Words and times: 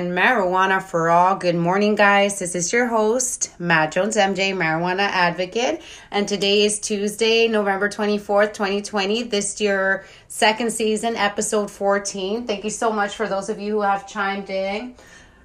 and 0.00 0.16
marijuana 0.16 0.82
for 0.82 1.10
all. 1.10 1.36
Good 1.36 1.56
morning, 1.56 1.94
guys. 1.94 2.38
This 2.38 2.54
is 2.54 2.72
your 2.72 2.86
host, 2.86 3.52
Matt 3.58 3.92
Jones, 3.92 4.16
MJ, 4.16 4.54
marijuana 4.54 5.00
advocate. 5.00 5.82
And 6.10 6.26
today 6.26 6.64
is 6.64 6.80
Tuesday, 6.80 7.48
November 7.48 7.90
24th, 7.90 8.54
2020. 8.54 9.24
This 9.24 9.60
year, 9.60 10.06
second 10.26 10.72
season, 10.72 11.16
episode 11.16 11.70
14. 11.70 12.46
Thank 12.46 12.64
you 12.64 12.70
so 12.70 12.90
much 12.90 13.14
for 13.14 13.28
those 13.28 13.50
of 13.50 13.60
you 13.60 13.72
who 13.74 13.82
have 13.82 14.08
chimed 14.08 14.48
in 14.48 14.94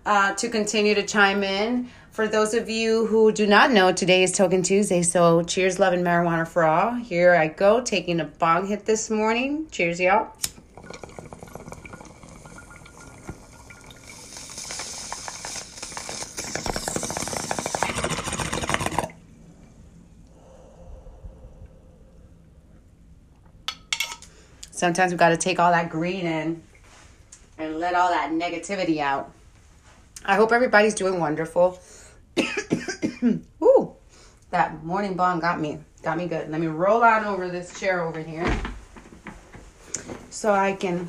uh, 0.05 0.34
to 0.36 0.48
continue 0.48 0.96
to 0.96 1.04
chime 1.04 1.44
in. 1.44 1.90
For 2.12 2.30
those 2.30 2.54
of 2.54 2.70
you 2.70 3.08
who 3.08 3.34
do 3.34 3.46
not 3.46 3.72
know, 3.72 3.92
today 3.92 4.24
is 4.24 4.32
Token 4.32 4.64
Tuesday. 4.64 5.02
So 5.02 5.44
cheers, 5.44 5.80
love, 5.80 5.92
and 5.92 6.06
marijuana 6.06 6.48
for 6.48 6.64
all. 6.64 6.94
Here 6.94 7.36
I 7.36 7.50
go, 7.50 7.81
taking 7.81 8.22
a 8.22 8.26
bong 8.26 8.67
hit 8.67 8.86
this 8.86 9.09
morning. 9.09 9.67
Cheers, 9.70 10.00
y'all. 10.00 10.31
Sometimes 24.76 25.12
we 25.12 25.18
got 25.18 25.30
to 25.30 25.38
take 25.38 25.60
all 25.60 25.72
that 25.72 25.90
green 25.90 26.26
in 26.26 26.62
and 27.58 27.80
let 27.80 27.96
all 27.96 28.10
that 28.10 28.32
negativity 28.32 29.00
out. 29.00 29.32
I 30.26 30.36
hope 30.36 30.52
everybody's 30.52 30.94
doing 30.94 31.20
wonderful. 31.20 31.80
Ooh, 33.64 33.94
that 34.52 34.84
morning 34.84 35.16
bong 35.16 35.40
got 35.40 35.60
me, 35.60 35.80
got 36.04 36.18
me 36.18 36.28
good. 36.28 36.50
Let 36.50 36.60
me 36.60 36.68
roll 36.68 37.04
on 37.04 37.26
over 37.26 37.50
this 37.50 37.80
chair 37.80 38.02
over 38.04 38.22
here 38.22 38.46
so 40.30 40.52
I 40.52 40.73
can 40.73 41.08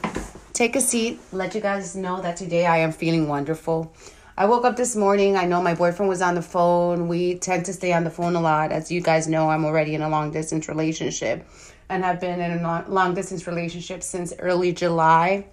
take 0.53 0.77
a 0.77 0.81
seat, 0.81 1.19
let 1.33 1.55
you 1.55 1.61
guys 1.61 1.97
know 1.97 2.23
that 2.23 2.37
today 2.37 2.65
I 2.65 2.79
am 2.79 2.93
feeling 2.93 3.27
wonderful. 3.27 3.93
I 4.39 4.45
woke 4.47 4.65
up 4.65 4.77
this 4.77 4.95
morning. 4.95 5.37
I 5.37 5.47
know 5.47 5.61
my 5.63 5.75
boyfriend 5.75 6.09
was 6.09 6.23
on 6.23 6.35
the 6.35 6.43
phone. 6.43 7.09
We 7.09 7.39
tend 7.39 7.65
to 7.67 7.73
stay 7.73 7.93
on 7.93 8.05
the 8.05 8.11
phone 8.11 8.37
a 8.37 8.41
lot. 8.41 8.71
As 8.71 8.93
you 8.93 9.01
guys 9.01 9.27
know, 9.27 9.51
I'm 9.51 9.65
already 9.65 9.95
in 9.95 10.03
a 10.03 10.09
long 10.09 10.31
distance 10.31 10.69
relationship 10.69 11.45
and 11.89 12.05
have 12.05 12.21
been 12.21 12.41
in 12.41 12.65
a 12.65 12.85
long 12.89 13.15
distance 13.15 13.47
relationship 13.47 14.03
since 14.03 14.33
early 14.39 14.73
July. 14.73 15.47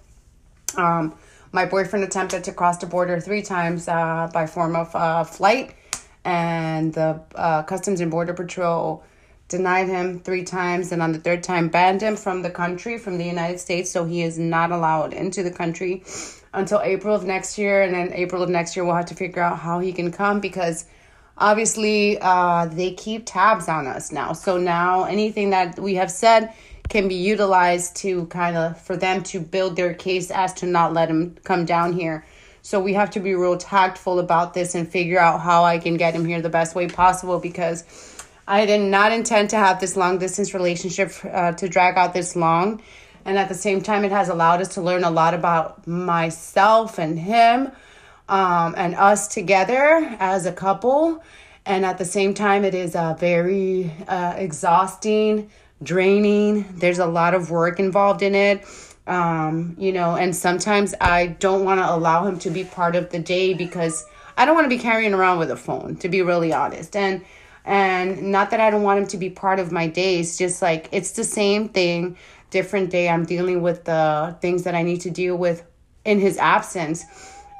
Um, 0.76 1.14
my 1.52 1.64
boyfriend 1.66 2.04
attempted 2.04 2.44
to 2.44 2.52
cross 2.52 2.78
the 2.78 2.86
border 2.86 3.20
three 3.20 3.42
times 3.42 3.86
uh, 3.86 4.28
by 4.32 4.46
form 4.46 4.74
of 4.74 4.94
uh, 4.96 5.24
flight, 5.24 5.74
and 6.24 6.92
the 6.92 7.20
uh, 7.36 7.62
Customs 7.62 8.00
and 8.00 8.10
Border 8.10 8.34
Patrol 8.34 9.04
denied 9.46 9.88
him 9.88 10.18
three 10.20 10.42
times, 10.42 10.90
and 10.90 11.00
on 11.00 11.12
the 11.12 11.18
third 11.18 11.42
time 11.42 11.68
banned 11.68 12.00
him 12.00 12.16
from 12.16 12.42
the 12.42 12.50
country, 12.50 12.98
from 12.98 13.18
the 13.18 13.24
United 13.24 13.60
States. 13.60 13.90
So 13.90 14.04
he 14.04 14.22
is 14.22 14.38
not 14.38 14.72
allowed 14.72 15.12
into 15.12 15.42
the 15.44 15.50
country 15.50 16.02
until 16.52 16.80
April 16.80 17.14
of 17.14 17.24
next 17.24 17.56
year, 17.58 17.82
and 17.82 17.94
then 17.94 18.12
April 18.12 18.42
of 18.42 18.48
next 18.48 18.74
year 18.74 18.84
we'll 18.84 18.96
have 18.96 19.06
to 19.06 19.14
figure 19.14 19.42
out 19.42 19.58
how 19.58 19.78
he 19.78 19.92
can 19.92 20.10
come 20.10 20.40
because 20.40 20.86
obviously 21.36 22.18
uh, 22.20 22.66
they 22.66 22.92
keep 22.92 23.24
tabs 23.26 23.68
on 23.68 23.86
us 23.86 24.12
now. 24.12 24.32
So 24.32 24.56
now 24.58 25.04
anything 25.04 25.50
that 25.50 25.78
we 25.78 25.94
have 25.94 26.10
said 26.10 26.52
can 26.88 27.08
be 27.08 27.14
utilized 27.14 27.96
to 27.96 28.26
kind 28.26 28.56
of 28.56 28.80
for 28.80 28.96
them 28.96 29.22
to 29.24 29.40
build 29.40 29.76
their 29.76 29.94
case 29.94 30.30
as 30.30 30.52
to 30.54 30.66
not 30.66 30.92
let 30.92 31.08
him 31.08 31.36
come 31.44 31.64
down 31.64 31.92
here. 31.92 32.24
So 32.62 32.80
we 32.80 32.94
have 32.94 33.10
to 33.10 33.20
be 33.20 33.34
real 33.34 33.58
tactful 33.58 34.18
about 34.18 34.54
this 34.54 34.74
and 34.74 34.88
figure 34.88 35.18
out 35.18 35.40
how 35.40 35.64
I 35.64 35.78
can 35.78 35.96
get 35.96 36.14
him 36.14 36.24
here 36.24 36.40
the 36.40 36.48
best 36.48 36.74
way 36.74 36.88
possible 36.88 37.38
because 37.38 37.84
I 38.46 38.66
did 38.66 38.80
not 38.80 39.12
intend 39.12 39.50
to 39.50 39.56
have 39.56 39.80
this 39.80 39.96
long 39.96 40.18
distance 40.18 40.54
relationship 40.54 41.12
uh, 41.24 41.52
to 41.52 41.68
drag 41.68 41.96
out 41.96 42.14
this 42.14 42.36
long. 42.36 42.82
And 43.26 43.38
at 43.38 43.48
the 43.48 43.54
same 43.54 43.80
time, 43.80 44.04
it 44.04 44.12
has 44.12 44.28
allowed 44.28 44.60
us 44.60 44.74
to 44.74 44.82
learn 44.82 45.04
a 45.04 45.10
lot 45.10 45.32
about 45.32 45.86
myself 45.86 46.98
and 46.98 47.18
him 47.18 47.72
um, 48.28 48.74
and 48.76 48.94
us 48.94 49.28
together 49.28 50.16
as 50.18 50.46
a 50.46 50.52
couple. 50.52 51.22
And 51.66 51.84
at 51.84 51.98
the 51.98 52.04
same 52.04 52.34
time, 52.34 52.64
it 52.64 52.74
is 52.74 52.94
a 52.94 53.16
very 53.18 53.90
uh, 54.06 54.34
exhausting, 54.36 55.50
draining. 55.82 56.66
There's 56.78 56.98
a 56.98 57.06
lot 57.06 57.34
of 57.34 57.50
work 57.50 57.80
involved 57.80 58.22
in 58.22 58.34
it. 58.34 58.66
Um, 59.06 59.76
you 59.78 59.92
know, 59.92 60.16
and 60.16 60.34
sometimes 60.34 60.94
I 61.00 61.26
don't 61.26 61.64
want 61.64 61.80
to 61.80 61.94
allow 61.94 62.24
him 62.24 62.38
to 62.40 62.50
be 62.50 62.64
part 62.64 62.96
of 62.96 63.10
the 63.10 63.18
day 63.18 63.52
because 63.52 64.04
I 64.36 64.46
don't 64.46 64.54
want 64.54 64.64
to 64.64 64.76
be 64.76 64.78
carrying 64.78 65.12
around 65.12 65.38
with 65.38 65.50
a 65.50 65.56
phone, 65.56 65.96
to 65.96 66.08
be 66.08 66.22
really 66.22 66.52
honest. 66.52 66.96
And 66.96 67.24
and 67.66 68.30
not 68.30 68.50
that 68.50 68.60
I 68.60 68.70
don't 68.70 68.82
want 68.82 69.00
him 69.00 69.06
to 69.08 69.16
be 69.16 69.30
part 69.30 69.58
of 69.58 69.72
my 69.72 69.86
days, 69.86 70.36
just 70.36 70.60
like 70.60 70.88
it's 70.92 71.12
the 71.12 71.24
same 71.24 71.68
thing, 71.70 72.16
different 72.50 72.90
day. 72.90 73.08
I'm 73.08 73.24
dealing 73.24 73.62
with 73.62 73.84
the 73.84 74.36
things 74.42 74.64
that 74.64 74.74
I 74.74 74.82
need 74.82 75.00
to 75.02 75.10
deal 75.10 75.36
with 75.36 75.64
in 76.04 76.18
his 76.18 76.36
absence 76.36 77.04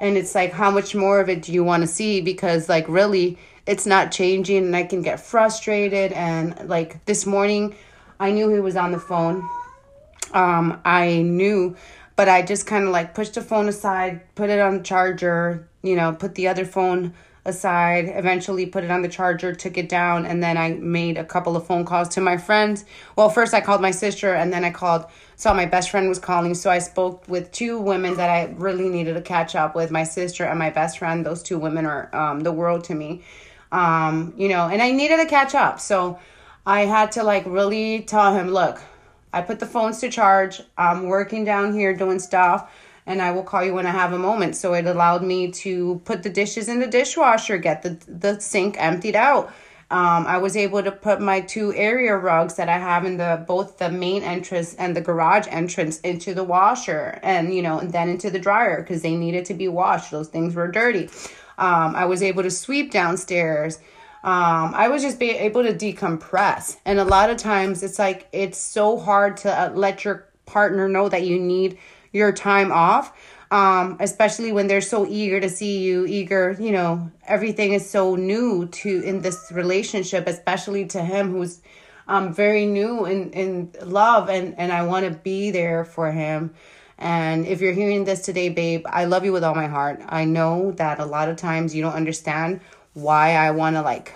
and 0.05 0.19
it's 0.19 0.35
like 0.35 0.53
how 0.53 0.71
much 0.71 0.95
more 0.95 1.19
of 1.19 1.31
it 1.31 1.41
do 1.41 1.51
you 1.51 1.65
want 1.65 1.83
to 1.83 1.87
see? 1.87 2.21
Because 2.21 2.69
like 2.69 2.87
really 2.89 3.39
it's 3.67 3.87
not 3.87 4.13
changing 4.13 4.59
and 4.59 4.77
i 4.77 4.85
can 4.85 5.01
get 5.01 5.19
frustrated. 5.19 6.13
And 6.13 6.69
like 6.69 7.05
this 7.07 7.25
morning 7.25 7.75
i 8.21 8.31
knew 8.31 8.51
he 8.51 8.61
was 8.61 8.77
on 8.77 8.93
the 8.93 9.01
phone. 9.01 9.49
Um 10.35 10.81
i 10.85 11.23
knew 11.23 11.75
but 12.17 12.29
i 12.29 12.43
just 12.43 12.67
kind 12.67 12.85
of 12.85 12.91
like 12.91 13.15
pushed 13.15 13.35
the 13.35 13.41
phone 13.43 13.69
aside 13.69 14.21
put 14.35 14.51
it 14.51 14.61
on 14.61 14.79
the 14.79 14.85
charger 14.85 15.67
you 15.83 15.97
know 15.97 16.13
put 16.13 16.35
the 16.35 16.49
other 16.49 16.65
phone 16.65 17.15
aside, 17.47 18.11
eventually 18.15 18.67
put 18.67 18.85
it 18.85 18.91
on 18.91 19.03
the 19.03 19.09
charger, 19.09 19.55
took 19.55 19.77
it 19.77 19.89
down, 19.89 20.25
and 20.25 20.43
then 20.43 20.57
I 20.57 20.75
made 20.75 21.19
a 21.19 21.25
couple 21.25 21.57
of 21.57 21.67
phone 21.67 21.85
calls 21.85 22.09
to 22.11 22.21
my 22.21 22.37
friends. 22.37 22.85
Well, 23.17 23.29
first 23.29 23.53
I 23.53 23.61
called 23.61 23.83
my 23.83 23.91
sister, 23.91 24.35
and 24.35 24.53
then 24.53 24.65
I 24.65 24.71
called, 24.71 25.05
saw 25.37 25.53
my 25.53 25.67
best 25.67 25.91
friend 25.91 26.09
was 26.09 26.19
calling. 26.19 26.55
So 26.55 26.71
I 26.71 26.79
spoke 26.79 27.29
with 27.29 27.53
two 27.53 27.79
women 27.79 28.17
that 28.17 28.31
I 28.31 28.55
really 28.57 28.89
needed 28.89 29.15
to 29.15 29.23
catch 29.23 29.55
up 29.55 29.75
with 29.75 29.91
my 29.91 30.05
sister 30.05 30.45
and 30.45 30.59
my 30.59 30.71
best 30.71 30.99
friend. 30.99 31.25
Those 31.25 31.43
two 31.43 31.59
women 31.59 31.85
are 31.87 32.15
um, 32.15 32.41
the 32.41 32.53
world 32.53 32.85
to 32.85 32.95
me. 32.95 33.23
Um, 33.73 34.35
you 34.37 34.49
know, 34.49 34.69
and 34.69 34.81
I 34.81 34.93
needed 34.93 35.19
to 35.19 35.27
catch 35.27 35.55
up. 35.55 35.81
So 35.81 36.19
I 36.65 36.83
had 36.83 37.13
to 37.13 37.25
like 37.25 37.45
really 37.45 38.03
tell 38.03 38.35
him, 38.35 38.51
look, 38.51 38.81
I 39.33 39.43
put 39.43 39.59
the 39.59 39.67
phones 39.67 39.99
to 39.99 40.09
charge. 40.09 40.63
I'm 40.79 41.09
working 41.09 41.45
down 41.45 41.75
here 41.75 41.95
doing 41.95 42.21
stuff 42.21 42.71
and 43.07 43.21
I 43.21 43.31
will 43.31 43.43
call 43.43 43.65
you 43.65 43.75
when 43.75 43.87
I 43.87 43.91
have 43.91 44.13
a 44.13 44.19
moment. 44.19 44.57
So 44.57 44.75
it 44.75 44.87
allowed 44.87 45.23
me 45.23 45.51
to 45.53 46.01
put 46.05 46.23
the 46.23 46.31
dishes 46.31 46.69
in 46.69 46.81
the 46.81 46.87
dishwasher, 46.87 47.59
get 47.59 47.83
the, 47.83 47.99
the 48.09 48.41
sink 48.41 48.77
emptied 48.79 49.17
out. 49.17 49.53
Um, 49.91 50.27
I 50.27 50.39
was 50.39 50.57
able 50.57 50.83
to 50.83 50.91
put 50.91 51.21
my 51.21 51.41
two 51.41 51.75
area 51.75 52.17
rugs 52.17 52.55
that 52.55 52.69
I 52.69 52.79
have 52.79 53.05
in 53.05 53.19
the 53.19 53.45
both 53.47 53.79
the 53.79 53.91
main 53.91 54.23
entrance 54.23 54.75
and 54.75 54.97
the 54.97 55.01
garage 55.01 55.47
entrance 55.51 56.01
into 56.01 56.35
the 56.35 56.43
washer 56.43 57.21
and 57.23 57.55
you 57.55 57.63
know 57.63 57.79
and 57.79 57.93
then 57.93 58.09
into 58.09 58.31
the 58.31 58.39
dryer 58.39 58.81
because 58.81 59.03
they 59.03 59.15
needed 59.15 59.45
to 59.47 59.55
be 59.55 59.69
washed. 59.69 60.11
Those 60.11 60.29
things 60.29 60.55
were 60.55 60.69
dirty. 60.69 61.11
Um, 61.59 61.95
I 61.95 62.07
was 62.07 62.23
able 62.23 62.43
to 62.43 62.51
sweep 62.51 62.91
downstairs. 62.91 63.79
Um, 64.25 64.73
I 64.75 64.89
was 64.89 65.03
just 65.03 65.19
be 65.19 65.31
able 65.33 65.63
to 65.65 65.75
decompress. 65.75 66.79
And 66.87 66.99
a 66.99 67.05
lot 67.05 67.29
of 67.29 67.37
times 67.37 67.83
it's 67.83 67.99
like 67.99 68.27
it's 68.33 68.59
so 68.59 68.99
hard 68.99 69.37
to 69.39 69.53
uh, 69.53 69.71
let 69.75 70.05
your 70.05 70.27
partner 70.47 70.89
know 70.89 71.11
that 71.11 71.27
you 71.27 71.39
need 71.39 71.79
your 72.15 72.33
time 72.33 72.73
off 72.73 73.13
um, 73.51 73.99
especially 74.01 74.51
when 74.51 74.67
they're 74.67 74.81
so 74.81 75.07
eager 75.07 75.39
to 75.39 75.49
see 75.49 75.79
you 75.79 76.07
eager 76.07 76.57
you 76.59 76.73
know 76.73 77.11
everything 77.27 77.73
is 77.73 77.89
so 77.89 78.17
new 78.17 78.67
to 78.69 79.01
in 79.03 79.21
this 79.21 79.53
relationship 79.53 80.27
especially 80.27 80.87
to 80.87 81.05
him 81.05 81.31
who's 81.31 81.61
um, 82.09 82.35
very 82.35 82.67
new 82.67 83.05
in, 83.07 83.31
in 83.31 83.71
love 83.83 84.29
and, 84.29 84.59
and 84.59 84.73
i 84.73 84.83
want 84.83 85.07
to 85.07 85.13
be 85.13 85.51
there 85.51 85.85
for 85.85 86.11
him. 86.11 86.55
And 86.97 87.47
if 87.47 87.61
you're 87.61 87.73
hearing 87.73 88.05
this 88.05 88.23
today 88.23 88.49
babe 88.49 88.87
i 88.89 89.05
love 89.05 89.25
you 89.25 89.33
with 89.33 89.45
all 89.45 89.55
my 89.55 89.67
heart. 89.67 90.01
I 90.09 90.25
know 90.25 90.73
that 90.73 90.99
a 90.99 91.05
lot 91.05 91.29
of 91.29 91.37
times 91.37 91.75
you 91.75 91.83
don't 91.83 91.95
understand 91.95 92.61
why 92.95 93.35
i 93.35 93.51
want 93.51 93.77
to 93.77 93.83
like 93.83 94.13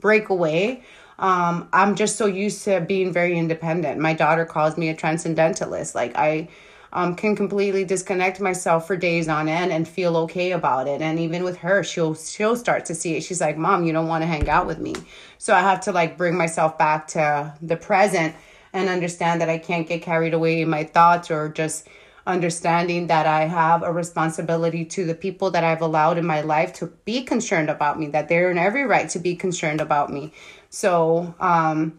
break 0.00 0.28
away. 0.28 0.82
Um, 1.18 1.68
i'm 1.72 1.94
just 1.94 2.16
so 2.16 2.26
used 2.26 2.64
to 2.64 2.80
being 2.80 3.12
very 3.12 3.38
independent. 3.38 4.00
My 4.00 4.14
daughter 4.14 4.44
calls 4.44 4.76
me 4.76 4.88
a 4.88 4.94
transcendentalist. 4.94 5.94
Like 5.94 6.16
i 6.16 6.48
um, 6.92 7.14
can 7.14 7.34
completely 7.34 7.84
disconnect 7.84 8.40
myself 8.40 8.86
for 8.86 8.96
days 8.96 9.28
on 9.28 9.48
end 9.48 9.72
and 9.72 9.88
feel 9.88 10.16
okay 10.18 10.52
about 10.52 10.86
it. 10.86 11.00
And 11.00 11.18
even 11.18 11.42
with 11.42 11.58
her, 11.58 11.82
she'll 11.82 12.14
she'll 12.14 12.56
start 12.56 12.84
to 12.86 12.94
see 12.94 13.16
it. 13.16 13.22
She's 13.22 13.40
like, 13.40 13.56
"Mom, 13.56 13.84
you 13.84 13.92
don't 13.92 14.08
want 14.08 14.22
to 14.22 14.26
hang 14.26 14.48
out 14.48 14.66
with 14.66 14.78
me." 14.78 14.94
So 15.38 15.54
I 15.54 15.60
have 15.60 15.80
to 15.82 15.92
like 15.92 16.16
bring 16.16 16.36
myself 16.36 16.76
back 16.76 17.08
to 17.08 17.54
the 17.62 17.76
present 17.76 18.34
and 18.72 18.88
understand 18.88 19.40
that 19.40 19.48
I 19.48 19.58
can't 19.58 19.88
get 19.88 20.02
carried 20.02 20.34
away 20.34 20.60
in 20.60 20.68
my 20.68 20.84
thoughts 20.84 21.30
or 21.30 21.48
just 21.48 21.88
understanding 22.26 23.08
that 23.08 23.26
I 23.26 23.46
have 23.46 23.82
a 23.82 23.92
responsibility 23.92 24.84
to 24.84 25.04
the 25.04 25.14
people 25.14 25.50
that 25.50 25.64
I've 25.64 25.82
allowed 25.82 26.18
in 26.18 26.26
my 26.26 26.40
life 26.40 26.72
to 26.74 26.86
be 27.04 27.22
concerned 27.22 27.68
about 27.68 27.98
me, 27.98 28.06
that 28.08 28.28
they're 28.28 28.50
in 28.50 28.58
every 28.58 28.84
right 28.84 29.08
to 29.10 29.18
be 29.18 29.34
concerned 29.34 29.80
about 29.80 30.10
me. 30.10 30.32
So, 30.70 31.34
um, 31.40 31.98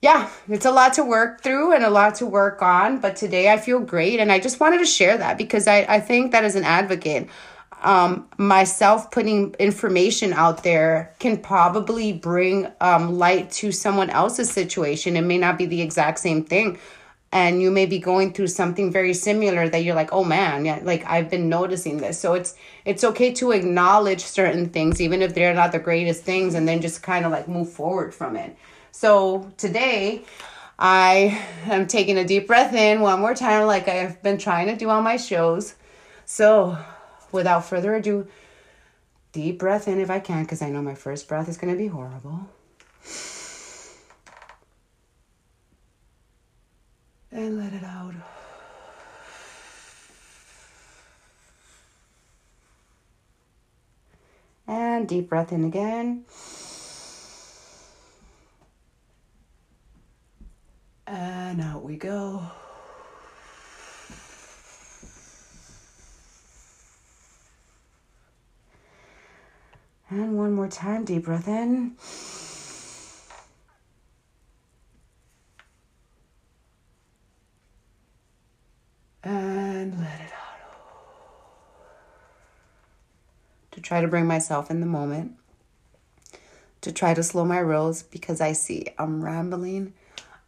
yeah, 0.00 0.30
it's 0.48 0.64
a 0.66 0.70
lot 0.70 0.94
to 0.94 1.04
work 1.04 1.42
through 1.42 1.72
and 1.72 1.84
a 1.84 1.90
lot 1.90 2.14
to 2.16 2.26
work 2.26 2.62
on. 2.62 3.00
But 3.00 3.16
today 3.16 3.52
I 3.52 3.58
feel 3.58 3.80
great. 3.80 4.20
And 4.20 4.30
I 4.30 4.38
just 4.38 4.60
wanted 4.60 4.78
to 4.78 4.86
share 4.86 5.18
that 5.18 5.38
because 5.38 5.66
I, 5.66 5.78
I 5.88 6.00
think 6.00 6.32
that 6.32 6.44
as 6.44 6.54
an 6.54 6.64
advocate, 6.64 7.28
um, 7.82 8.28
myself 8.38 9.10
putting 9.10 9.54
information 9.58 10.32
out 10.32 10.62
there 10.62 11.14
can 11.18 11.36
probably 11.38 12.12
bring 12.12 12.68
um, 12.80 13.18
light 13.18 13.50
to 13.52 13.72
someone 13.72 14.10
else's 14.10 14.50
situation. 14.50 15.16
It 15.16 15.22
may 15.22 15.38
not 15.38 15.58
be 15.58 15.66
the 15.66 15.82
exact 15.82 16.18
same 16.20 16.44
thing. 16.44 16.78
and 17.32 17.60
you 17.60 17.70
may 17.70 17.86
be 17.86 17.98
going 17.98 18.32
through 18.32 18.46
something 18.46 18.90
very 18.90 19.12
similar 19.12 19.68
that 19.68 19.80
you're 19.84 19.94
like 19.94 20.12
oh 20.12 20.24
man 20.24 20.64
yeah 20.64 20.80
like 20.82 21.04
i've 21.06 21.28
been 21.28 21.48
noticing 21.48 21.98
this 21.98 22.18
so 22.18 22.34
it's 22.34 22.54
it's 22.84 23.04
okay 23.04 23.32
to 23.32 23.52
acknowledge 23.52 24.22
certain 24.22 24.68
things 24.70 25.00
even 25.00 25.20
if 25.20 25.34
they're 25.34 25.54
not 25.54 25.72
the 25.72 25.78
greatest 25.78 26.24
things 26.24 26.54
and 26.54 26.66
then 26.66 26.80
just 26.80 27.02
kind 27.02 27.24
of 27.26 27.32
like 27.32 27.46
move 27.48 27.70
forward 27.70 28.14
from 28.14 28.36
it 28.36 28.56
so 28.90 29.50
today 29.56 30.22
i 30.78 31.40
am 31.66 31.86
taking 31.86 32.18
a 32.18 32.24
deep 32.24 32.46
breath 32.46 32.74
in 32.74 33.00
one 33.00 33.20
more 33.20 33.34
time 33.34 33.66
like 33.66 33.88
i've 33.88 34.22
been 34.22 34.38
trying 34.38 34.66
to 34.66 34.76
do 34.76 34.88
on 34.88 35.02
my 35.02 35.16
shows 35.16 35.74
so 36.24 36.76
without 37.32 37.64
further 37.64 37.94
ado 37.94 38.26
deep 39.32 39.58
breath 39.58 39.88
in 39.88 40.00
if 40.00 40.10
i 40.10 40.18
can 40.18 40.42
because 40.42 40.62
i 40.62 40.68
know 40.68 40.82
my 40.82 40.94
first 40.94 41.28
breath 41.28 41.48
is 41.48 41.56
going 41.56 41.72
to 41.72 41.78
be 41.78 41.88
horrible 41.88 42.48
and 47.30 47.58
let 47.58 47.72
it 47.72 47.84
out. 47.84 48.14
And 54.66 55.08
deep 55.08 55.28
breath 55.28 55.52
in 55.52 55.64
again. 55.64 56.24
And 61.10 61.60
out 61.62 61.82
we 61.84 61.96
go. 61.96 62.42
And 70.10 70.36
one 70.36 70.52
more 70.52 70.68
time, 70.68 71.06
deep 71.06 71.24
breath 71.24 71.48
in. 71.48 71.96
and 79.24 79.98
let 79.98 80.20
it 80.20 80.32
out. 80.32 80.80
To 83.72 83.80
try 83.80 84.00
to 84.00 84.08
bring 84.08 84.26
myself 84.26 84.70
in 84.70 84.80
the 84.80 84.86
moment, 84.86 85.32
to 86.80 86.92
try 86.92 87.14
to 87.14 87.22
slow 87.22 87.44
my 87.44 87.60
rolls 87.60 88.02
because 88.02 88.40
I 88.40 88.52
see 88.52 88.86
I'm 88.98 89.24
rambling. 89.24 89.92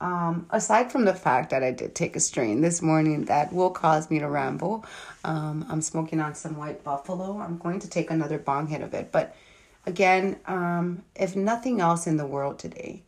Um, 0.00 0.46
aside 0.50 0.90
from 0.90 1.04
the 1.04 1.14
fact 1.14 1.50
that 1.50 1.62
I 1.62 1.72
did 1.72 1.94
take 1.94 2.16
a 2.16 2.20
strain 2.20 2.62
this 2.62 2.80
morning 2.80 3.26
that 3.26 3.52
will 3.52 3.70
cause 3.70 4.10
me 4.10 4.18
to 4.20 4.28
ramble, 4.28 4.84
um, 5.24 5.66
I'm 5.68 5.82
smoking 5.82 6.20
on 6.20 6.34
some 6.34 6.56
white 6.56 6.82
buffalo. 6.82 7.38
I'm 7.38 7.58
going 7.58 7.80
to 7.80 7.88
take 7.88 8.10
another 8.10 8.38
bong 8.38 8.68
hit 8.68 8.80
of 8.80 8.94
it. 8.94 9.12
But 9.12 9.36
again, 9.84 10.38
um, 10.46 11.02
if 11.14 11.36
nothing 11.36 11.80
else 11.80 12.06
in 12.06 12.16
the 12.16 12.26
world 12.26 12.58
today, 12.58 13.02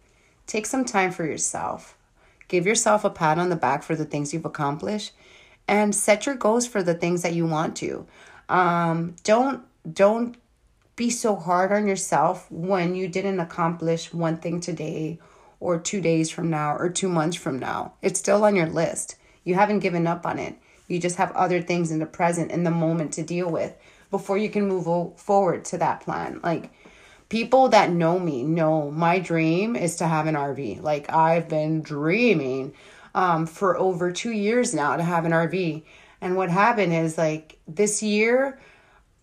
take 0.46 0.66
some 0.66 0.84
time 0.84 1.12
for 1.12 1.24
yourself. 1.24 1.96
Give 2.48 2.66
yourself 2.66 3.04
a 3.04 3.10
pat 3.10 3.38
on 3.38 3.48
the 3.48 3.56
back 3.56 3.82
for 3.82 3.96
the 3.96 4.04
things 4.04 4.34
you've 4.34 4.44
accomplished 4.44 5.12
and 5.66 5.94
set 5.94 6.26
your 6.26 6.34
goals 6.34 6.66
for 6.66 6.82
the 6.82 6.94
things 6.94 7.22
that 7.22 7.32
you 7.32 7.46
want 7.46 7.76
to. 7.76 8.06
Um, 8.50 9.16
don't 9.24 9.62
don't 9.90 10.36
be 10.94 11.08
so 11.08 11.34
hard 11.36 11.72
on 11.72 11.86
yourself 11.86 12.50
when 12.50 12.94
you 12.94 13.08
didn't 13.08 13.40
accomplish 13.40 14.12
one 14.12 14.36
thing 14.36 14.60
today 14.60 15.18
or 15.62 15.78
2 15.78 16.00
days 16.00 16.30
from 16.30 16.50
now 16.50 16.76
or 16.76 16.90
2 16.90 17.08
months 17.08 17.36
from 17.36 17.58
now. 17.58 17.92
It's 18.02 18.18
still 18.18 18.44
on 18.44 18.56
your 18.56 18.66
list. 18.66 19.16
You 19.44 19.54
haven't 19.54 19.80
given 19.80 20.06
up 20.06 20.26
on 20.26 20.38
it. 20.38 20.56
You 20.88 20.98
just 20.98 21.16
have 21.16 21.32
other 21.32 21.62
things 21.62 21.90
in 21.90 21.98
the 22.00 22.06
present 22.06 22.50
in 22.50 22.64
the 22.64 22.70
moment 22.70 23.12
to 23.14 23.22
deal 23.22 23.50
with 23.50 23.74
before 24.10 24.36
you 24.36 24.50
can 24.50 24.68
move 24.68 25.18
forward 25.18 25.64
to 25.66 25.78
that 25.78 26.02
plan. 26.02 26.40
Like 26.42 26.70
people 27.28 27.70
that 27.70 27.90
know 27.90 28.18
me 28.18 28.42
know 28.42 28.90
my 28.90 29.18
dream 29.18 29.74
is 29.74 29.96
to 29.96 30.06
have 30.06 30.26
an 30.26 30.34
RV. 30.34 30.82
Like 30.82 31.10
I've 31.10 31.48
been 31.48 31.80
dreaming 31.80 32.74
um, 33.14 33.46
for 33.46 33.78
over 33.78 34.12
two 34.12 34.32
years 34.32 34.74
now 34.74 34.96
to 34.96 35.02
have 35.02 35.24
an 35.24 35.32
RV. 35.32 35.82
And 36.20 36.36
what 36.36 36.50
happened 36.50 36.92
is 36.92 37.16
like 37.16 37.58
this 37.66 38.02
year, 38.02 38.60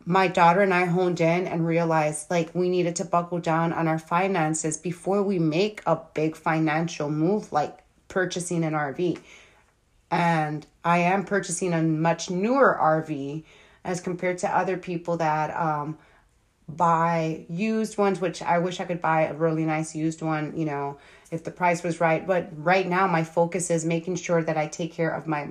my 0.09 0.27
daughter 0.27 0.61
and 0.61 0.73
I 0.73 0.85
honed 0.85 1.21
in 1.21 1.47
and 1.47 1.67
realized 1.67 2.31
like 2.31 2.55
we 2.55 2.67
needed 2.67 2.95
to 2.95 3.05
buckle 3.05 3.37
down 3.37 3.71
on 3.71 3.87
our 3.87 3.99
finances 3.99 4.75
before 4.75 5.21
we 5.21 5.37
make 5.37 5.83
a 5.85 6.01
big 6.15 6.35
financial 6.35 7.11
move 7.11 7.53
like 7.53 7.77
purchasing 8.07 8.63
an 8.63 8.73
RV. 8.73 9.19
And 10.09 10.65
I 10.83 10.97
am 10.97 11.25
purchasing 11.25 11.73
a 11.73 11.83
much 11.83 12.31
newer 12.31 12.75
RV 12.81 13.43
as 13.83 14.01
compared 14.01 14.39
to 14.39 14.49
other 14.49 14.77
people 14.77 15.17
that 15.17 15.55
um, 15.55 15.95
buy 16.67 17.45
used 17.47 17.99
ones, 17.99 18.19
which 18.19 18.41
I 18.41 18.57
wish 18.57 18.79
I 18.79 18.85
could 18.85 19.03
buy 19.03 19.25
a 19.25 19.35
really 19.35 19.63
nice 19.63 19.95
used 19.95 20.23
one, 20.23 20.57
you 20.57 20.65
know, 20.65 20.97
if 21.29 21.43
the 21.43 21.51
price 21.51 21.83
was 21.83 22.01
right. 22.01 22.25
But 22.25 22.49
right 22.57 22.87
now, 22.87 23.05
my 23.05 23.23
focus 23.23 23.69
is 23.69 23.85
making 23.85 24.15
sure 24.15 24.41
that 24.41 24.57
I 24.57 24.65
take 24.65 24.91
care 24.91 25.11
of 25.11 25.27
my 25.27 25.49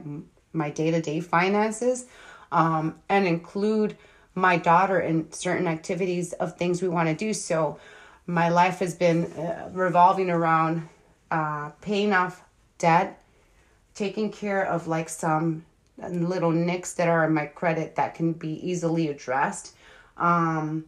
my 0.52 0.70
day 0.70 0.90
to 0.90 1.00
day 1.00 1.20
finances, 1.20 2.06
um, 2.50 2.96
and 3.08 3.24
include 3.24 3.96
my 4.34 4.56
daughter 4.56 5.00
in 5.00 5.30
certain 5.32 5.66
activities 5.66 6.32
of 6.34 6.56
things 6.56 6.82
we 6.82 6.88
want 6.88 7.08
to 7.08 7.14
do. 7.14 7.32
So, 7.34 7.78
my 8.26 8.50
life 8.50 8.80
has 8.80 8.94
been 8.94 9.24
uh, 9.32 9.70
revolving 9.72 10.28
around 10.28 10.86
uh, 11.30 11.70
paying 11.80 12.12
off 12.12 12.44
debt, 12.76 13.22
taking 13.94 14.30
care 14.30 14.66
of 14.66 14.86
like 14.86 15.08
some 15.08 15.64
little 16.08 16.50
nicks 16.50 16.94
that 16.94 17.08
are 17.08 17.24
in 17.24 17.32
my 17.32 17.46
credit 17.46 17.96
that 17.96 18.14
can 18.14 18.32
be 18.32 18.54
easily 18.68 19.08
addressed. 19.08 19.74
Um, 20.16 20.84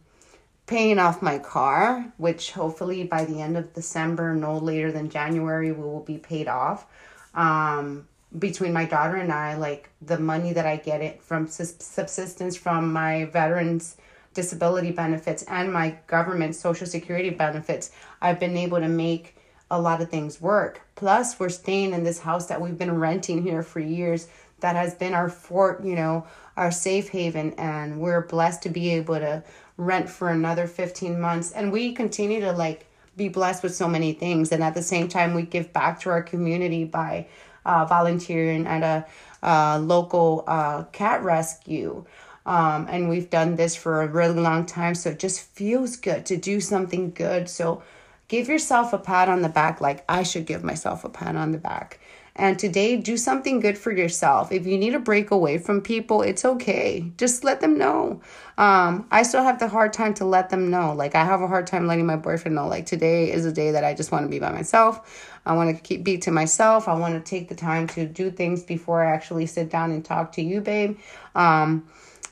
paying 0.67 0.99
off 0.99 1.21
my 1.21 1.37
car, 1.37 2.13
which 2.17 2.51
hopefully 2.51 3.03
by 3.03 3.25
the 3.25 3.41
end 3.41 3.57
of 3.57 3.73
December, 3.73 4.33
no 4.33 4.57
later 4.57 4.91
than 4.91 5.09
January, 5.09 5.71
we 5.71 5.83
will 5.83 6.03
be 6.03 6.17
paid 6.17 6.47
off. 6.47 6.85
Um, 7.33 8.07
between 8.39 8.73
my 8.73 8.85
daughter 8.85 9.17
and 9.17 9.31
I, 9.31 9.55
like 9.55 9.89
the 10.01 10.19
money 10.19 10.53
that 10.53 10.65
I 10.65 10.77
get 10.77 11.01
it 11.01 11.21
from 11.21 11.47
subsistence 11.47 12.55
from 12.55 12.91
my 12.91 13.25
veterans 13.25 13.97
disability 14.33 14.91
benefits 14.91 15.43
and 15.43 15.73
my 15.73 15.97
government 16.07 16.55
social 16.55 16.87
security 16.87 17.29
benefits, 17.29 17.91
I've 18.21 18.39
been 18.39 18.55
able 18.55 18.79
to 18.79 18.87
make 18.87 19.35
a 19.69 19.79
lot 19.79 20.01
of 20.01 20.09
things 20.09 20.39
work. 20.41 20.81
Plus, 20.95 21.39
we're 21.39 21.49
staying 21.49 21.93
in 21.93 22.03
this 22.03 22.19
house 22.19 22.47
that 22.47 22.61
we've 22.61 22.77
been 22.77 22.97
renting 22.97 23.43
here 23.43 23.63
for 23.63 23.79
years 23.79 24.27
that 24.59 24.75
has 24.75 24.93
been 24.93 25.13
our 25.13 25.29
fort, 25.29 25.83
you 25.83 25.95
know, 25.95 26.25
our 26.55 26.71
safe 26.71 27.09
haven, 27.09 27.53
and 27.53 27.99
we're 27.99 28.21
blessed 28.21 28.61
to 28.63 28.69
be 28.69 28.91
able 28.91 29.15
to 29.15 29.43
rent 29.77 30.09
for 30.09 30.29
another 30.29 30.67
15 30.67 31.19
months 31.19 31.51
and 31.51 31.71
we 31.71 31.91
continue 31.91 32.39
to 32.39 32.51
like 32.51 32.85
be 33.17 33.27
blessed 33.27 33.63
with 33.63 33.73
so 33.73 33.87
many 33.87 34.13
things 34.13 34.51
and 34.51 34.63
at 34.63 34.75
the 34.75 34.81
same 34.81 35.07
time 35.07 35.33
we 35.33 35.41
give 35.41 35.73
back 35.73 35.99
to 35.99 36.09
our 36.09 36.21
community 36.21 36.83
by 36.83 37.25
uh, 37.65 37.85
volunteering 37.85 38.65
at 38.67 38.83
a 38.83 39.05
uh, 39.47 39.79
local 39.79 40.43
uh, 40.47 40.83
cat 40.91 41.23
rescue 41.23 42.05
um, 42.45 42.87
and 42.89 43.09
we've 43.09 43.29
done 43.29 43.55
this 43.55 43.75
for 43.75 44.01
a 44.01 44.07
really 44.07 44.39
long 44.39 44.65
time 44.65 44.95
so 44.95 45.09
it 45.09 45.19
just 45.19 45.41
feels 45.41 45.95
good 45.95 46.25
to 46.25 46.37
do 46.37 46.59
something 46.59 47.11
good 47.11 47.49
so 47.49 47.81
give 48.27 48.47
yourself 48.47 48.93
a 48.93 48.97
pat 48.97 49.29
on 49.29 49.41
the 49.41 49.49
back 49.49 49.81
like 49.81 50.03
i 50.07 50.23
should 50.23 50.45
give 50.45 50.63
myself 50.63 51.03
a 51.03 51.09
pat 51.09 51.35
on 51.35 51.51
the 51.51 51.57
back 51.57 51.99
and 52.35 52.57
today, 52.57 52.95
do 52.95 53.17
something 53.17 53.59
good 53.59 53.77
for 53.77 53.91
yourself. 53.91 54.51
If 54.53 54.65
you 54.65 54.77
need 54.77 54.95
a 54.95 54.99
break 54.99 55.31
away 55.31 55.57
from 55.57 55.81
people, 55.81 56.21
it's 56.21 56.45
okay. 56.45 57.11
Just 57.17 57.43
let 57.43 57.59
them 57.59 57.77
know. 57.77 58.21
Um, 58.57 59.05
I 59.11 59.23
still 59.23 59.43
have 59.43 59.59
the 59.59 59.67
hard 59.67 59.91
time 59.91 60.13
to 60.15 60.25
let 60.25 60.49
them 60.49 60.69
know. 60.69 60.93
Like 60.93 61.13
I 61.13 61.25
have 61.25 61.41
a 61.41 61.47
hard 61.47 61.67
time 61.67 61.87
letting 61.87 62.05
my 62.05 62.15
boyfriend 62.15 62.55
know. 62.55 62.67
Like 62.67 62.85
today 62.85 63.31
is 63.31 63.45
a 63.45 63.51
day 63.51 63.71
that 63.71 63.83
I 63.83 63.93
just 63.93 64.13
want 64.13 64.23
to 64.23 64.29
be 64.29 64.39
by 64.39 64.51
myself. 64.51 65.29
I 65.45 65.53
want 65.53 65.75
to 65.75 65.81
keep 65.81 66.03
be 66.03 66.17
to 66.19 66.31
myself. 66.31 66.87
I 66.87 66.93
want 66.93 67.13
to 67.13 67.29
take 67.29 67.49
the 67.49 67.55
time 67.55 67.87
to 67.89 68.05
do 68.05 68.31
things 68.31 68.63
before 68.63 69.03
I 69.03 69.11
actually 69.11 69.45
sit 69.45 69.69
down 69.69 69.91
and 69.91 70.03
talk 70.03 70.31
to 70.33 70.41
you, 70.41 70.61
babe. 70.61 70.97
Um, 71.35 71.87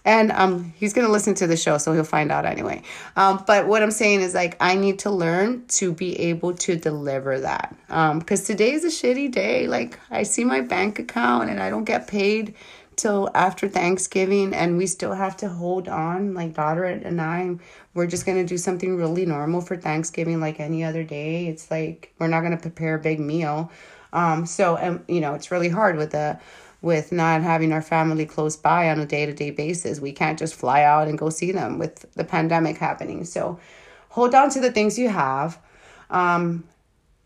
and 0.06 0.32
um 0.32 0.74
he's 0.78 0.94
gonna 0.94 1.10
listen 1.10 1.34
to 1.34 1.46
the 1.46 1.58
show 1.58 1.78
so 1.78 1.94
he'll 1.94 2.04
find 2.04 2.32
out 2.32 2.46
anyway 2.46 2.82
um 3.16 3.44
but 3.46 3.68
what 3.68 3.84
i'm 3.84 3.92
saying 3.92 4.22
is 4.22 4.34
like 4.34 4.56
i 4.60 4.76
need 4.76 5.00
to 5.00 5.10
learn 5.10 5.66
to 5.68 5.92
be 5.92 6.18
able 6.20 6.54
to 6.54 6.76
deliver 6.76 7.40
that 7.40 7.76
um 7.90 8.20
because 8.20 8.44
today 8.44 8.72
is 8.72 8.84
a 8.84 8.88
shitty 8.88 9.32
day 9.32 9.68
like 9.68 10.00
i 10.10 10.24
see 10.24 10.44
my 10.44 10.62
bank 10.62 11.00
account 11.00 11.50
and 11.50 11.62
i 11.62 11.70
don't 11.70 11.84
get 11.84 12.08
paid 12.08 12.56
till 13.00 13.30
after 13.34 13.68
thanksgiving 13.68 14.54
and 14.54 14.78
we 14.78 14.86
still 14.86 15.14
have 15.14 15.36
to 15.38 15.50
hold 15.50 15.88
on 15.88 16.34
like 16.34 16.54
daughter 16.54 16.84
and 16.84 17.22
i 17.22 17.56
we're 17.94 18.08
just 18.08 18.26
gonna 18.26 18.46
do 18.46 18.58
something 18.58 18.96
really 18.96 19.26
normal 19.26 19.62
for 19.62 19.78
thanksgiving 19.78 20.40
like 20.40 20.60
any 20.60 20.84
other 20.84 21.04
day 21.04 21.48
it's 21.48 21.72
like 21.72 22.14
we're 22.20 22.28
not 22.28 22.42
gonna 22.42 22.58
prepare 22.58 22.96
a 22.96 23.00
big 23.00 23.20
meal 23.20 23.72
um 24.14 24.46
so 24.46 24.76
and 24.76 25.04
you 25.08 25.22
know 25.22 25.34
it's 25.34 25.50
really 25.52 25.70
hard 25.70 25.98
with 25.98 26.12
the 26.12 26.40
with 26.82 27.12
not 27.12 27.42
having 27.42 27.74
our 27.74 27.82
family 27.82 28.26
close 28.26 28.56
by 28.56 28.90
on 28.90 29.00
a 29.00 29.06
day 29.06 29.26
to 29.26 29.34
day 29.34 29.52
basis. 29.52 30.00
We 30.00 30.12
can't 30.12 30.40
just 30.40 30.56
fly 30.56 30.84
out 30.84 31.08
and 31.08 31.18
go 31.18 31.30
see 31.30 31.52
them 31.52 31.78
with 31.78 32.12
the 32.14 32.24
pandemic 32.24 32.78
happening. 32.78 33.26
So 33.26 33.60
hold 34.10 34.34
on 34.34 34.50
to 34.52 34.62
the 34.62 34.72
things 34.72 34.98
you 34.98 35.10
have. 35.10 35.60
Um, 36.10 36.64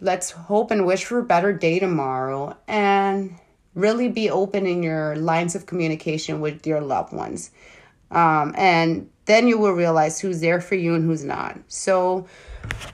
let's 0.02 0.32
hope 0.32 0.72
and 0.72 0.86
wish 0.86 1.06
for 1.06 1.20
a 1.20 1.24
better 1.24 1.54
day 1.54 1.80
tomorrow 1.80 2.58
and 2.68 3.36
really 3.76 4.10
be 4.10 4.30
open 4.30 4.66
in 4.66 4.84
your 4.84 5.16
lines 5.16 5.56
of 5.56 5.66
communication 5.66 6.42
with 6.42 6.66
your 6.68 6.82
loved 6.82 7.14
ones. 7.14 7.52
Um, 8.12 8.54
and 8.58 9.10
then 9.26 9.48
you 9.48 9.58
will 9.58 9.72
realize 9.72 10.20
who's 10.20 10.42
there 10.42 10.62
for 10.62 10.76
you 10.76 10.94
and 10.96 11.04
who's 11.04 11.24
not. 11.24 11.60
So 11.68 12.28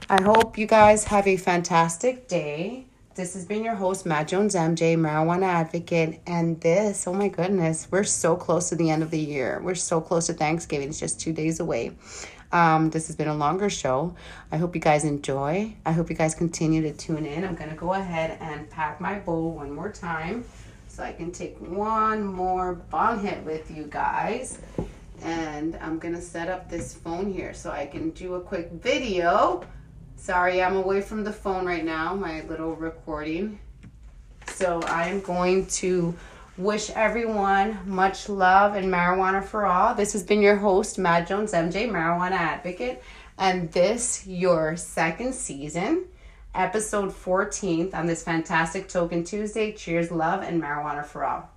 I 0.08 0.22
hope 0.22 0.56
you 0.56 0.66
guys 0.66 1.04
have 1.04 1.26
a 1.26 1.36
fantastic 1.36 2.28
day 2.28 2.86
this 3.20 3.34
has 3.34 3.44
been 3.44 3.64
your 3.64 3.74
host, 3.74 4.06
Matt 4.06 4.28
Jones 4.28 4.54
MJ, 4.54 4.96
marijuana 4.96 5.44
advocate. 5.44 6.20
And 6.26 6.60
this, 6.60 7.06
oh 7.06 7.12
my 7.12 7.28
goodness, 7.28 7.86
we're 7.90 8.04
so 8.04 8.34
close 8.34 8.70
to 8.70 8.76
the 8.76 8.88
end 8.88 9.02
of 9.02 9.10
the 9.10 9.18
year. 9.18 9.60
We're 9.62 9.74
so 9.74 10.00
close 10.00 10.28
to 10.28 10.32
Thanksgiving. 10.32 10.88
It's 10.88 11.00
just 11.00 11.20
two 11.20 11.32
days 11.32 11.60
away. 11.60 11.92
Um, 12.50 12.88
this 12.88 13.08
has 13.08 13.16
been 13.16 13.28
a 13.28 13.34
longer 13.34 13.68
show. 13.68 14.14
I 14.50 14.56
hope 14.56 14.74
you 14.74 14.80
guys 14.80 15.04
enjoy. 15.04 15.74
I 15.84 15.92
hope 15.92 16.08
you 16.08 16.16
guys 16.16 16.34
continue 16.34 16.82
to 16.82 16.92
tune 16.92 17.26
in. 17.26 17.44
I'm 17.44 17.56
going 17.56 17.68
to 17.68 17.76
go 17.76 17.92
ahead 17.92 18.38
and 18.40 18.70
pack 18.70 19.00
my 19.00 19.18
bowl 19.18 19.52
one 19.52 19.72
more 19.72 19.92
time 19.92 20.44
so 20.90 21.02
I 21.02 21.12
can 21.12 21.30
take 21.32 21.56
one 21.60 22.24
more 22.24 22.74
bong 22.74 23.24
hit 23.24 23.42
with 23.44 23.70
you 23.70 23.84
guys. 23.84 24.58
And 25.22 25.76
I'm 25.80 25.98
to 26.00 26.20
set 26.20 26.48
up 26.48 26.68
this 26.68 26.94
phone 26.94 27.32
here 27.32 27.54
so 27.54 27.70
I 27.70 27.86
can 27.86 28.10
do 28.10 28.34
a 28.34 28.40
quick 28.40 28.70
video. 28.72 29.64
Sorry, 30.16 30.62
I'm 30.62 30.76
away 30.76 31.00
from 31.00 31.24
the 31.24 31.32
phone 31.32 31.64
right 31.64 31.84
now, 31.84 32.14
my 32.14 32.42
little 32.42 32.74
recording. 32.74 33.60
So 34.46 34.82
I'm 34.86 35.20
going 35.20 35.66
to 35.66 36.14
Wish 36.60 36.90
everyone 36.90 37.78
much 37.86 38.28
love 38.28 38.74
and 38.74 38.92
marijuana 38.92 39.42
for 39.42 39.64
all. 39.64 39.94
This 39.94 40.12
has 40.12 40.22
been 40.22 40.42
your 40.42 40.56
host, 40.56 40.98
Matt 40.98 41.26
Jones, 41.26 41.52
MJ, 41.52 41.88
marijuana 41.88 42.32
advocate, 42.32 43.02
and 43.38 43.72
this 43.72 44.26
your 44.26 44.76
second 44.76 45.34
season, 45.34 46.04
episode 46.54 47.10
14th 47.10 47.94
on 47.94 48.06
this 48.06 48.22
fantastic 48.22 48.88
Token 48.88 49.24
Tuesday. 49.24 49.72
Cheers, 49.72 50.10
love, 50.10 50.42
and 50.42 50.60
marijuana 50.60 51.04
for 51.04 51.24
all. 51.24 51.50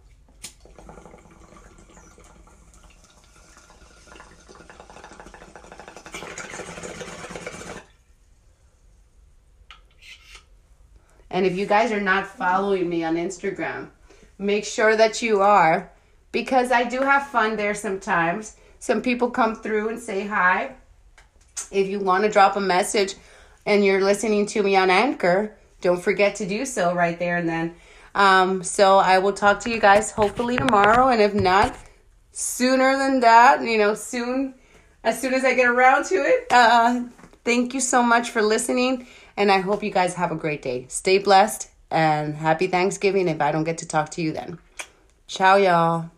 And 11.29 11.47
if 11.47 11.57
you 11.57 11.65
guys 11.65 11.91
are 11.91 11.99
not 11.99 12.27
following 12.27 12.87
me 12.87 13.03
on 13.03 13.15
Instagram, 13.15 13.89
make 14.37 14.65
sure 14.65 14.95
that 14.95 15.23
you 15.23 15.41
are 15.41 15.91
because 16.31 16.71
I 16.71 16.83
do 16.83 16.99
have 16.99 17.27
fun 17.27 17.55
there 17.55 17.73
sometimes. 17.73 18.55
Some 18.77 19.01
people 19.01 19.31
come 19.31 19.55
through 19.55 19.89
and 19.89 19.99
say 19.99 20.27
hi. 20.27 20.75
If 21.71 21.87
you 21.87 21.99
want 21.99 22.23
to 22.23 22.29
drop 22.29 22.55
a 22.55 22.61
message 22.61 23.15
and 23.65 23.83
you're 23.85 24.01
listening 24.01 24.45
to 24.47 24.63
me 24.63 24.75
on 24.75 24.89
Anchor, 24.89 25.55
don't 25.81 26.01
forget 26.01 26.35
to 26.35 26.47
do 26.47 26.65
so 26.65 26.93
right 26.93 27.17
there 27.19 27.37
and 27.37 27.47
then. 27.47 27.75
Um, 28.15 28.63
so 28.63 28.97
I 28.97 29.19
will 29.19 29.33
talk 29.33 29.59
to 29.61 29.69
you 29.69 29.79
guys 29.79 30.11
hopefully 30.11 30.57
tomorrow, 30.57 31.07
and 31.07 31.21
if 31.21 31.33
not, 31.33 31.75
sooner 32.31 32.97
than 32.97 33.21
that, 33.21 33.63
you 33.63 33.77
know, 33.77 33.95
soon, 33.95 34.55
as 35.03 35.19
soon 35.19 35.33
as 35.33 35.43
I 35.43 35.53
get 35.55 35.67
around 35.67 36.05
to 36.05 36.15
it. 36.15 36.47
Uh, 36.51 37.03
thank 37.43 37.73
you 37.73 37.79
so 37.79 38.03
much 38.03 38.29
for 38.29 38.41
listening, 38.41 39.07
and 39.35 39.51
I 39.51 39.59
hope 39.59 39.83
you 39.83 39.91
guys 39.91 40.13
have 40.15 40.31
a 40.31 40.35
great 40.35 40.61
day. 40.61 40.85
Stay 40.89 41.17
blessed 41.17 41.69
and 41.89 42.35
happy 42.35 42.67
Thanksgiving 42.67 43.27
if 43.27 43.41
I 43.41 43.51
don't 43.51 43.63
get 43.63 43.79
to 43.79 43.87
talk 43.87 44.09
to 44.11 44.21
you 44.21 44.31
then. 44.31 44.59
Ciao, 45.27 45.55
y'all. 45.55 46.12